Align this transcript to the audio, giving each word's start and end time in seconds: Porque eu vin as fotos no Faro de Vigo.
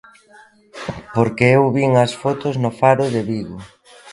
Porque 1.15 1.45
eu 1.57 1.63
vin 1.77 1.91
as 2.05 2.11
fotos 2.21 2.55
no 2.63 2.71
Faro 2.79 3.05
de 3.13 3.21
Vigo. 3.29 3.57